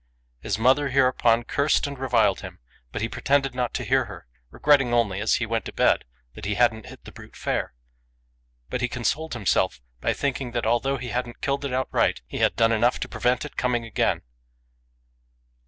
[0.39, 2.57] His mother hereupon cursed and reviled him,
[2.91, 5.45] but he pretended not to hear her, regretting only FROM A CHINESE STUDIO.
[5.45, 7.73] 87 as he went to bed that he hadn't hit the brute fair.
[8.71, 12.55] But he consoled himself by thinking that although he hadn't killed it outright, he had
[12.55, 14.23] done enough to prevent it coming again.